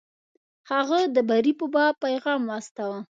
هغه 0.71 0.99
د 1.15 1.17
بري 1.29 1.53
په 1.59 1.65
باب 1.73 1.93
پیغام 2.03 2.41
واستاوه. 2.45 2.99